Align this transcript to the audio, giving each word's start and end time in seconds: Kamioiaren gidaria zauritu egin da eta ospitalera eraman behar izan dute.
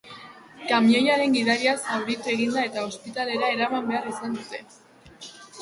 Kamioiaren 0.71 1.35
gidaria 1.35 1.75
zauritu 1.83 2.33
egin 2.37 2.57
da 2.57 2.65
eta 2.71 2.87
ospitalera 2.89 3.53
eraman 3.59 3.89
behar 3.93 4.11
izan 4.15 4.37
dute. 4.41 4.65